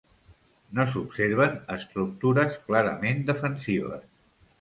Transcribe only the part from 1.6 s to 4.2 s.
estructures clarament defensives.